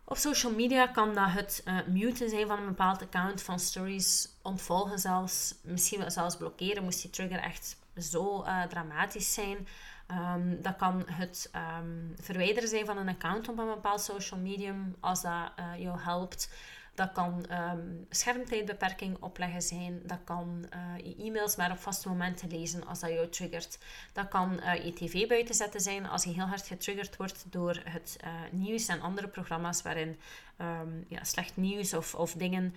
[0.06, 4.30] Op social media kan dat het uh, muten zijn van een bepaald account, van stories
[4.42, 9.68] ontvolgen zelfs, misschien zelfs blokkeren, moest die trigger echt zo uh, dramatisch zijn.
[10.12, 14.96] Um, dat kan het um, verwijderen zijn van een account op een bepaald social medium,
[15.00, 16.54] als dat uh, jou helpt.
[16.96, 20.02] Dat kan um, schermtijdbeperking opleggen zijn.
[20.06, 23.80] Dat kan uh, je e-mails maar op vaste momenten lezen als dat jou triggert.
[24.14, 27.82] Dat kan uh, je tv buiten zetten zijn als je heel hard getriggerd wordt door
[27.84, 28.18] het
[28.52, 30.20] nieuws en andere programma's waarin
[31.08, 32.76] ja, slecht nieuws of, of dingen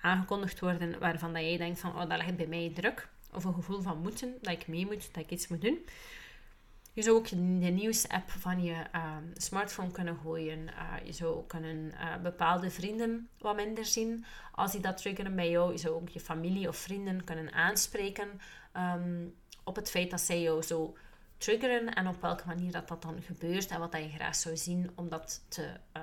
[0.00, 3.08] aangekondigd worden waarvan dat jij denkt van oh, dat ligt bij mij druk.
[3.34, 5.78] Of een gevoel van moeten, dat ik mee moet, dat ik iets moet doen.
[6.92, 10.58] Je zou ook de nieuws-app van je uh, smartphone kunnen gooien.
[10.58, 14.24] Uh, je zou ook kunnen uh, bepaalde vrienden wat minder zien.
[14.52, 18.28] Als die dat triggeren bij jou, je zou ook je familie of vrienden kunnen aanspreken
[18.76, 20.96] um, op het feit dat zij jou zo
[21.38, 24.56] triggeren en op welke manier dat, dat dan gebeurt en wat dat je graag zou
[24.56, 26.02] zien om dat te eh,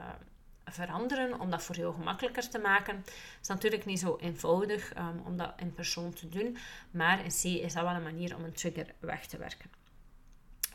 [0.65, 2.95] veranderen, om dat voor jou gemakkelijker te maken.
[2.95, 6.57] Het is natuurlijk niet zo eenvoudig um, om dat in persoon te doen,
[6.91, 9.81] maar in C is dat wel een manier om een trigger weg te werken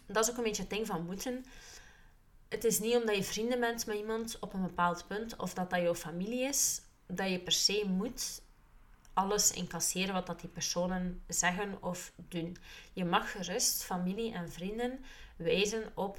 [0.07, 1.45] dat is ook een beetje het ding van moeten.
[2.49, 5.71] Het is niet omdat je vrienden bent met iemand op een bepaald punt, of dat
[5.71, 8.43] dat jouw familie is, dat je per se moet
[9.13, 12.57] alles incasseren wat dat die personen zeggen of doen.
[12.93, 15.05] Je mag gerust familie en vrienden
[15.37, 16.19] wijzen op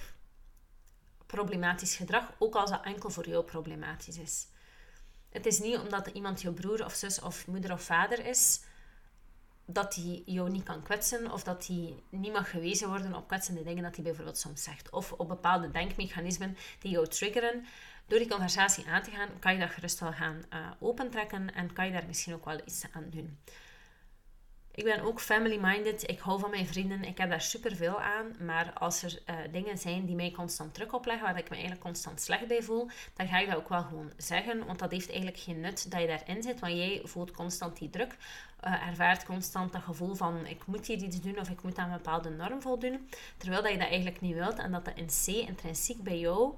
[1.28, 4.48] problematisch gedrag, ook als dat enkel voor jou problematisch is.
[5.30, 8.62] Het is niet omdat iemand je broer of zus of moeder of vader is,
[9.66, 13.63] dat hij jou niet kan kwetsen of dat hij niet mag gewezen worden op kwetsende
[13.63, 14.90] dingen dat hij bijvoorbeeld soms zegt.
[14.90, 17.66] Of op bepaalde denkmechanismen die jou triggeren.
[18.08, 21.74] Door die conversatie aan te gaan, kan je dat gerust wel gaan uh, opentrekken en
[21.74, 23.38] kan je daar misschien ook wel iets aan doen.
[24.78, 26.10] Ik ben ook family-minded.
[26.10, 27.04] Ik hou van mijn vrienden.
[27.04, 28.36] Ik heb daar superveel aan.
[28.40, 31.82] Maar als er uh, dingen zijn die mij constant druk opleggen, waar ik me eigenlijk
[31.84, 34.66] constant slecht bij voel, dan ga ik dat ook wel gewoon zeggen.
[34.66, 36.60] Want dat heeft eigenlijk geen nut dat je daarin zit.
[36.60, 38.18] Want jij voelt constant die druk.
[38.66, 41.92] Uh, ervaart constant dat gevoel van ik moet hier iets doen of ik moet aan
[41.92, 43.10] een bepaalde norm voldoen.
[43.38, 44.58] Terwijl dat je dat eigenlijk niet wilt.
[44.58, 46.54] En dat dat in C intrinsiek bij jou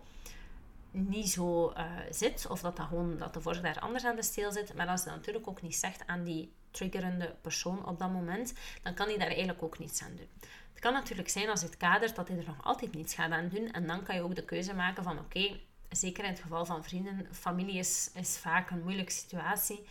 [0.91, 2.47] niet zo uh, zit.
[2.49, 4.73] Of dat, dat, gewoon, dat de vork daar anders aan de steel zit.
[4.73, 8.53] Maar als je dat natuurlijk ook niet zegt aan die triggerende persoon op dat moment,
[8.81, 10.29] dan kan hij daar eigenlijk ook niets aan doen.
[10.71, 13.49] Het kan natuurlijk zijn als het kadert dat hij er nog altijd niets gaat aan
[13.49, 13.71] doen.
[13.71, 16.83] En dan kan je ook de keuze maken van oké, zeker in het geval van
[16.83, 19.85] vrienden, familie is, vaak een moeilijke situatie.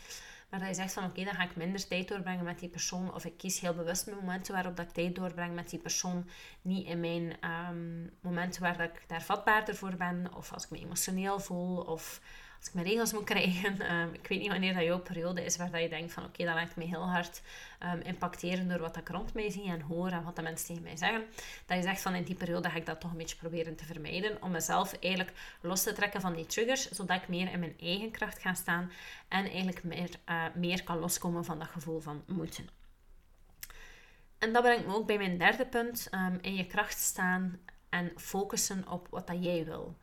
[0.51, 3.15] Maar dat je zegt van oké, dan ga ik minder tijd doorbrengen met die persoon.
[3.15, 6.29] Of ik kies heel bewust mijn momenten waarop dat ik tijd doorbreng met die persoon.
[6.63, 10.35] Niet in mijn ehm, momenten waar dat ik daar vatbaarder voor ben.
[10.35, 11.81] Of als ik me emotioneel voel.
[11.81, 12.21] Of
[12.59, 13.81] als ik mijn regels moet krijgen.
[13.89, 16.45] Ehm, ik weet niet wanneer dat jouw periode is waar dat je denkt van oké,
[16.45, 17.43] dat laat me heel hard
[17.83, 20.83] um, impacteren door wat ik rond mij zie en hoor en wat de mensen tegen
[20.83, 21.25] mij zeggen.
[21.67, 23.85] Dat je zegt van in die periode ga ik dat toch een beetje proberen te
[23.85, 24.43] vermijden.
[24.43, 28.11] Om mezelf eigenlijk los te trekken van die triggers, zodat ik meer in mijn eigen
[28.11, 28.91] kracht ga staan
[29.29, 32.69] en eigenlijk meer, uh, meer kan loskomen van dat gevoel van moeten.
[34.39, 38.13] En dat brengt me ook bij mijn derde punt, um, in je kracht staan en
[38.17, 39.97] focussen op wat dat jij wil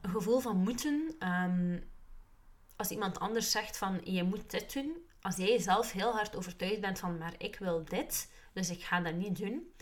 [0.00, 1.14] een gevoel van moeten.
[1.18, 1.78] Ehm,
[2.76, 6.80] als iemand anders zegt van je moet dit doen, als jij zelf heel hard overtuigd
[6.80, 9.72] bent van maar ik wil dit, dus ik ga dat niet doen,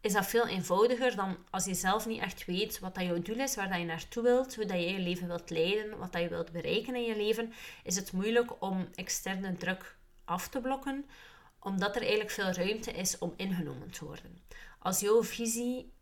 [0.00, 3.38] is dat veel eenvoudiger dan als je zelf niet echt weet wat dat jouw doel
[3.38, 6.22] is, waar dat je naartoe wilt, hoe dat je je leven wilt leiden, wat dat
[6.22, 7.52] je wilt bereiken in je leven,
[7.84, 11.04] is het moeilijk om externe druk af te blokken,
[11.58, 14.38] omdat er eigenlijk veel ruimte is om ingenomen te worden.
[14.78, 15.92] Als jouw visie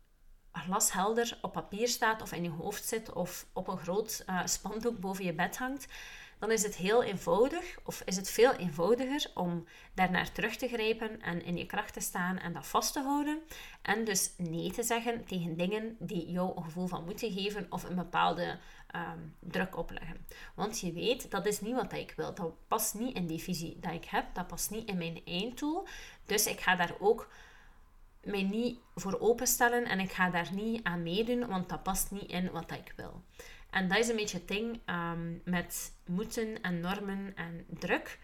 [0.51, 4.99] glashelder op papier staat of in je hoofd zit of op een groot uh, spandoek
[4.99, 5.87] boven je bed hangt,
[6.39, 11.21] dan is het heel eenvoudig, of is het veel eenvoudiger om daarnaar terug te grijpen
[11.21, 13.39] en in je kracht te staan en dat vast te houden.
[13.81, 17.83] En dus nee te zeggen tegen dingen die jou een gevoel van moeten geven of
[17.83, 20.25] een bepaalde ehm, druk opleggen.
[20.55, 22.33] Want je weet, dat is niet wat ik wil.
[22.33, 24.25] Dat past niet in die visie dat ik heb.
[24.33, 25.87] Dat past niet in mijn einddoel.
[26.25, 27.29] Dus ik ga daar ook
[28.29, 32.29] mij niet voor openstellen en ik ga daar niet aan meedoen, want dat past niet
[32.31, 33.23] in wat ik wil.
[33.69, 38.19] En dat is een beetje het ding ehm, met moeten en normen en druk.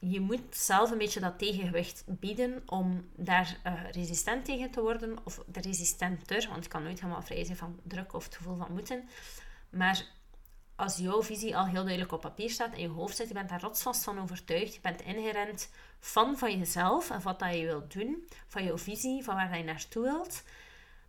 [0.00, 5.18] Je moet zelf een beetje dat tegengewicht bieden om daar uh, resistent tegen te worden,
[5.24, 8.56] of de resistenter, want je kan nooit helemaal vrij zijn van druk of het gevoel
[8.56, 9.08] van moeten.
[9.70, 10.04] Maar
[10.82, 13.48] als jouw visie al heel duidelijk op papier staat in je hoofd zit, je bent
[13.48, 15.68] daar rotsvast van overtuigd, je bent inherent
[16.00, 19.64] fan van jezelf en wat dat je wilt doen, van jouw visie, van waar je
[19.64, 20.42] naartoe wilt,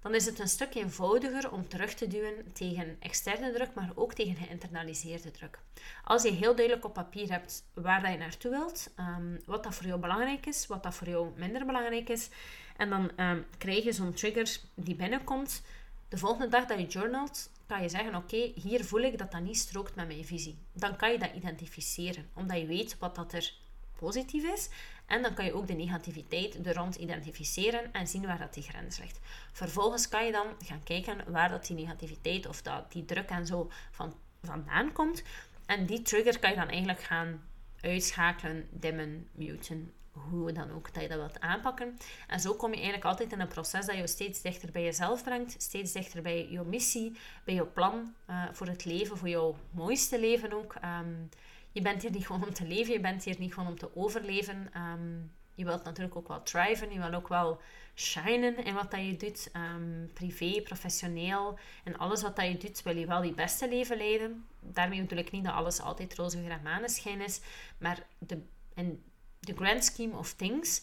[0.02, 4.14] dan is het een stuk eenvoudiger om terug te duwen tegen externe druk, maar ook
[4.14, 5.60] tegen geïnternaliseerde druk.
[6.04, 9.86] Als je heel duidelijk op papier hebt waar je naartoe wilt, um, wat dat voor
[9.86, 12.30] jou belangrijk is, wat dat voor jou minder belangrijk is,
[12.78, 15.62] en dan um, krijg je zo'n trigger die binnenkomt.
[16.10, 19.42] De volgende dag dat je journalt, kan je zeggen, oké, hier voel ik dat dat
[19.42, 20.58] niet strookt met mijn visie.
[20.74, 23.54] Dan kan je dat identificeren, omdat je weet wat dat er
[24.00, 24.70] positief is.
[25.06, 28.64] En dan kan je ook de negativiteit er rond identificeren en zien waar dat die
[28.64, 29.20] grens ligt.
[29.52, 33.46] Vervolgens kan je dan gaan kijken waar dat die negativiteit of dat die druk en
[33.46, 35.24] zo van, vandaan komt.
[35.66, 37.44] En die trigger kan je dan eigenlijk gaan
[37.82, 41.97] uitschakelen, dimmen, muten, hoe dan ook dat je dat wilt aanpakken.
[42.28, 45.23] En zo kom je eigenlijk altijd in een proces dat je steeds dichter bij jezelf
[45.23, 49.56] brengt, steeds dichter bij je missie, bij je plan uh, voor het leven, voor jouw
[49.71, 50.76] mooiste leven ook.
[50.76, 51.30] Um,
[51.71, 53.95] je bent hier niet gewoon om te leven, je bent hier niet gewoon om te
[53.95, 54.69] overleven.
[54.73, 55.17] Ehm,
[55.56, 57.60] je wilt natuurlijk ook wel thriven, je wilt ook wel
[57.95, 59.52] shinen in wat dat je doet.
[59.56, 63.97] Um, privé, professioneel, en alles wat dat je doet, wil je wel je beste leven
[63.97, 64.45] leiden.
[64.60, 67.41] Daarmee ik niet dat alles altijd roze geur en maneschijn is,
[67.78, 68.41] maar de,
[68.73, 69.04] in
[69.45, 70.82] the grand scheme of things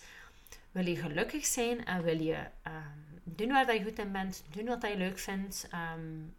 [0.71, 4.67] wil je gelukkig zijn en wil je um, doen waar je goed in bent, doen
[4.67, 5.69] wat dat je leuk vindt,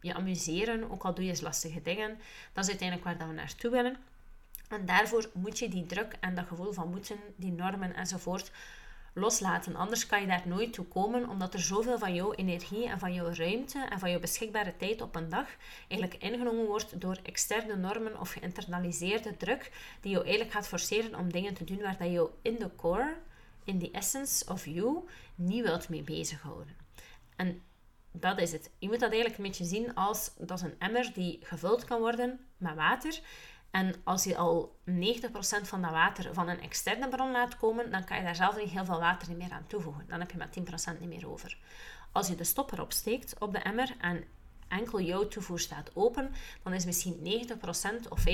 [0.00, 2.18] je amuseren, ook al doe je eens lastige dingen.
[2.52, 3.96] Dat is uiteindelijk waar dat we naartoe willen.
[4.68, 8.50] En daarvoor moet je die druk en dat gevoel van moeten, die normen enzovoort
[9.12, 9.76] loslaten.
[9.76, 13.14] Anders kan je daar nooit toe komen, omdat er zoveel van jouw energie en van
[13.14, 15.46] jouw ruimte en van jouw beschikbare tijd op een dag
[15.88, 21.32] eigenlijk ingenomen wordt door externe normen of geïnternaliseerde druk, die jou eigenlijk gaat forceren om
[21.32, 23.16] dingen te doen waar dat je in de core,
[23.64, 24.98] in the essence of you,
[25.34, 26.76] niet wilt mee bezighouden.
[27.36, 27.62] En
[28.12, 28.70] dat is het.
[28.78, 32.00] Je moet dat eigenlijk een beetje zien als dat is een emmer die gevuld kan
[32.00, 33.20] worden met water.
[33.72, 34.92] En als je al 90%
[35.62, 38.70] van dat water van een externe bron laat komen, dan kan je daar zelf niet
[38.70, 40.04] heel veel water meer aan toevoegen.
[40.08, 41.58] Dan heb je maar 10% niet meer over.
[42.12, 44.24] Als je de stopper opsteekt op de emmer en
[44.68, 46.32] enkel jouw toevoer staat open,
[46.62, 47.44] dan is misschien
[48.04, 48.24] 90% of 95%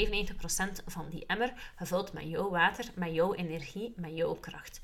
[0.86, 4.80] van die emmer gevuld met jouw water, met jouw energie, met jouw kracht.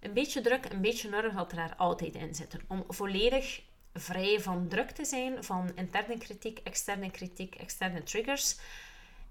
[0.00, 2.60] Een beetje druk, een beetje norm zal er daar altijd in zitten.
[2.66, 3.62] Om volledig
[3.94, 8.56] vrij van druk te zijn, van interne kritiek, externe kritiek, externe triggers,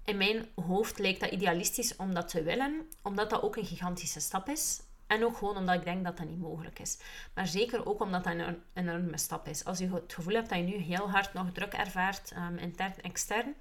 [0.06, 4.20] in mijn hoofd lijkt dat idealistisch om dat te willen, omdat dat ook een gigantische
[4.20, 4.80] stap is.
[5.06, 6.98] En ook gewoon omdat ik denk dat dat niet mogelijk is.
[7.34, 9.64] Maar zeker ook omdat dat een enorme stap is.
[9.64, 12.94] Als je het gevoel hebt dat je nu heel hard nog druk ervaart, um, intern
[13.00, 13.54] extern,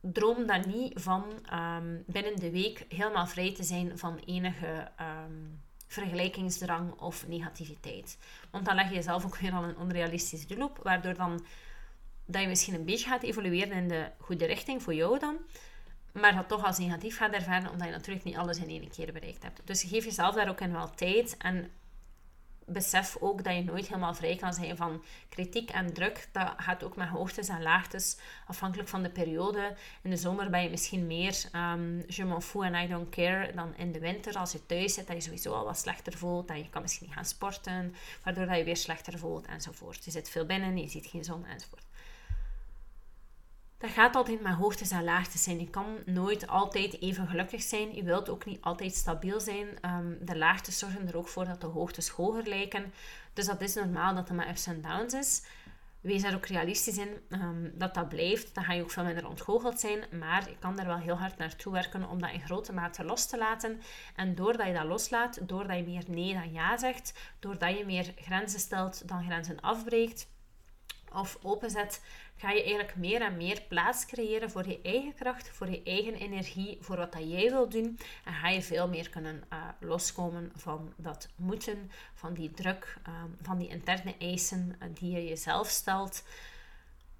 [0.00, 5.62] droom dan niet van um, binnen de week helemaal vrij te zijn van enige um,
[5.86, 8.18] vergelijkingsdrang of negativiteit.
[8.50, 11.44] Want dan leg je jezelf ook weer al een onrealistisch doel op, waardoor dan
[12.26, 15.36] dat je misschien een beetje gaat evolueren in de goede richting voor jou dan,
[16.12, 19.12] maar dat toch als negatief gaat ervaren, omdat je natuurlijk niet alles in één keer
[19.12, 19.60] bereikt hebt.
[19.64, 21.70] Dus geef jezelf daar ook in wel tijd en
[22.66, 26.28] besef ook dat je nooit helemaal vrij kan zijn van kritiek en druk.
[26.32, 29.76] Dat gaat ook met hoogtes en laagtes, afhankelijk van de periode.
[30.02, 33.52] In de zomer ben je misschien meer um, je m'en fous en I don't care
[33.54, 34.38] dan in de winter.
[34.38, 36.50] Als je thuis zit, dat je sowieso al wat slechter voelt.
[36.50, 40.04] En je kan misschien niet gaan sporten, waardoor dat je weer slechter voelt enzovoort.
[40.04, 41.84] Je zit veel binnen, je ziet geen zon enzovoort
[43.78, 45.60] dat gaat altijd met hoogtes en laagtes zijn.
[45.60, 47.94] Je kan nooit altijd even gelukkig zijn.
[47.94, 49.66] Je wilt ook niet altijd stabiel zijn.
[49.80, 52.92] Ehm, de laagtes zorgen er ook voor dat de hoogtes hoger lijken.
[53.32, 55.42] Dus dat is normaal dat er met ups en downs is.
[56.00, 58.54] Wees er ook realistisch in um, dat dat blijft.
[58.54, 60.04] Dan ga je ook veel minder ontgoocheld zijn.
[60.18, 63.26] Maar je kan er wel heel hard naartoe werken om dat in grote mate los
[63.26, 63.80] te laten.
[64.16, 68.12] En doordat je dat loslaat, doordat je meer nee dan ja zegt, doordat je meer
[68.16, 70.32] grenzen stelt dan grenzen afbreekt
[71.14, 72.02] of openzet,
[72.36, 76.14] ga je eigenlijk meer en meer plaats creëren voor je eigen kracht, voor je eigen
[76.14, 77.98] energie, voor wat dat jij wil doen.
[78.24, 83.30] En ga je veel meer kunnen uh, loskomen van dat moeten, van die druk, ehm,
[83.42, 86.22] van die interne eisen uh, die je jezelf stelt.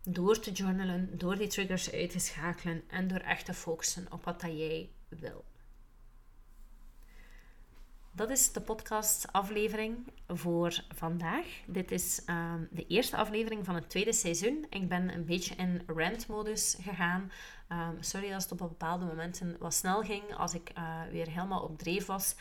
[0.02, 4.24] Door te journalen, door die triggers uit te schakelen en door echt te focussen op
[4.24, 5.44] wat dat jij wil.
[8.16, 9.96] Dat is de podcastaflevering
[10.28, 11.46] voor vandaag.
[11.66, 14.66] Dit is ehm, de eerste aflevering van het tweede seizoen.
[14.70, 17.32] Ik ben een beetje in rant-modus gegaan.
[17.68, 21.62] Ehm, sorry als het op bepaalde momenten wat snel ging, als ik uh, weer helemaal
[21.62, 22.34] op dreef was.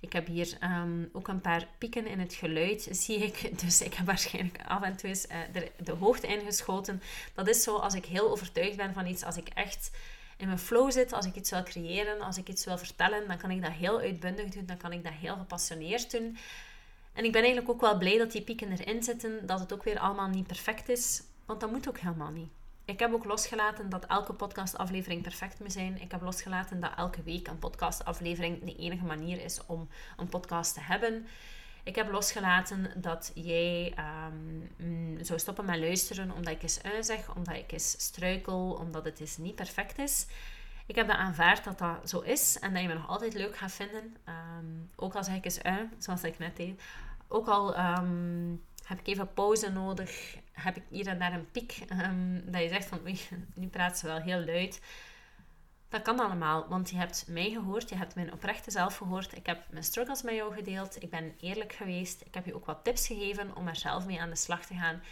[0.00, 3.50] Ik heb hier ehm, ook een paar pieken in het geluid, zie ik.
[3.64, 7.02] Dus ik heb waarschijnlijk af en toe eens de, de hoogte ingeschoten.
[7.34, 9.90] Dat is zo als ik heel overtuigd ben van iets, als ik echt
[10.38, 13.38] in mijn flow zit, als ik iets wil creëren, als ik iets wil vertellen, dan
[13.38, 16.36] kan ik dat heel uitbundig doen, dan kan ik dat heel gepassioneerd doen.
[17.12, 19.84] En ik ben eigenlijk ook wel blij dat die pieken erin zitten, dat het ook
[19.84, 22.50] weer allemaal niet perfect is, want dat moet ook helemaal niet.
[22.84, 26.00] Ik heb ook losgelaten dat elke podcastaflevering perfect moet zijn.
[26.00, 30.74] Ik heb losgelaten dat elke week een podcastaflevering de enige manier is om een podcast
[30.74, 31.26] te hebben.
[31.88, 33.94] Ik heb losgelaten dat jij
[34.30, 39.20] um, zou stoppen met luisteren omdat ik eens zeg, omdat ik eens struikel, omdat het
[39.20, 40.26] eens niet perfect is.
[40.86, 43.56] Ik heb dat aanvaard dat dat zo is en dat je me nog altijd leuk
[43.56, 44.16] gaat vinden.
[44.24, 44.64] Ehm,
[44.96, 46.82] ook al zeg ik eens uit, zoals ik net deed.
[47.28, 51.78] Ook al ehm, heb ik even pauze nodig, heb ik hier en daar een piek.
[52.44, 53.00] dat je zegt van,
[53.54, 54.80] nu praat ze wel heel luid.
[55.88, 59.36] Dat kan allemaal, want je hebt mij gehoord, je hebt mijn oprechte zelf gehoord.
[59.36, 61.02] Ik heb mijn struggles met jou gedeeld.
[61.02, 62.20] Ik ben eerlijk geweest.
[62.20, 64.74] Ik heb je ook wat tips gegeven om er zelf mee aan de slag te
[64.74, 65.02] gaan.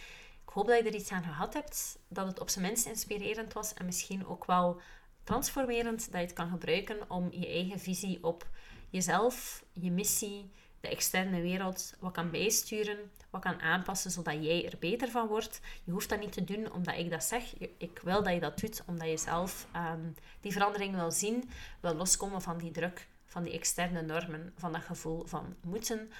[0.46, 3.52] Ik hoop dat je er iets aan gehad hebt, dat het op zijn minst inspirerend
[3.52, 4.80] was en misschien ook wel
[5.24, 8.46] transformerend, dat je het kan gebruiken om je eigen visie op
[8.90, 13.10] jezelf, je missie, de externe wereld wat kan bijsturen,
[13.42, 15.60] wat kan aanpassen zodat jij er beter van wordt.
[15.84, 17.58] Je hoeft dat niet te doen omdat ik dat zeg.
[17.78, 21.94] Ik wil dat je dat doet omdat je zelf um, die verandering wil zien, wil
[21.94, 26.10] loskomen van die druk, van die externe normen, van dat gevoel van moeten.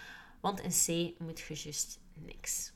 [0.41, 2.73] Want in C moet je juist niks.